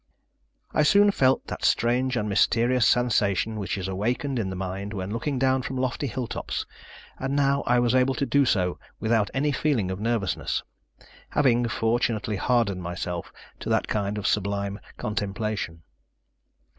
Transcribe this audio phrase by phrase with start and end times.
[0.73, 5.11] I soon felt that strange and mysterious sensation which is awakened in the mind when
[5.11, 6.65] looking down from lofty hilltops,
[7.19, 10.63] and now I was able to do so without any feeling of nervousness,
[11.29, 15.83] having fortunately hardened myself to that kind of sublime contemplation.